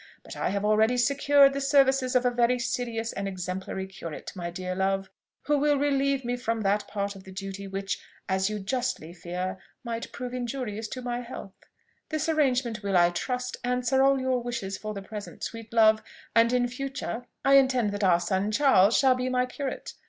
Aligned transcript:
But 0.23 0.35
I 0.35 0.49
have 0.49 0.65
already 0.65 0.97
secured 0.97 1.53
the 1.53 1.61
services 1.61 2.15
of 2.15 2.25
a 2.25 2.31
very 2.31 2.57
serious 2.57 3.13
and 3.13 3.27
exemplary 3.27 3.85
curate, 3.85 4.31
my 4.35 4.49
dear 4.49 4.73
love, 4.73 5.11
who 5.43 5.59
will 5.59 5.77
relieve 5.77 6.25
me 6.25 6.37
from 6.37 6.61
that 6.61 6.87
part 6.87 7.15
of 7.15 7.23
the 7.23 7.31
duty 7.31 7.67
which, 7.67 7.99
as 8.27 8.49
you 8.49 8.57
justly 8.57 9.13
fear, 9.13 9.59
might 9.83 10.11
prove 10.11 10.33
injurious 10.33 10.87
to 10.87 11.03
my 11.03 11.21
health. 11.21 11.53
This 12.09 12.27
arrangement 12.27 12.81
will, 12.81 12.97
I 12.97 13.11
trust, 13.11 13.57
answer 13.63 14.01
all 14.01 14.19
your 14.19 14.41
wishes 14.41 14.75
for 14.75 14.95
the 14.95 15.03
present, 15.03 15.43
sweet 15.43 15.71
love; 15.71 16.01
and 16.35 16.51
in 16.51 16.67
future 16.67 17.27
I 17.45 17.57
intend 17.57 17.91
that 17.91 18.03
our 18.03 18.19
son 18.19 18.51
Charles 18.51 18.97
shall 18.97 19.13
be 19.13 19.29
my 19.29 19.45
curate. 19.45 19.93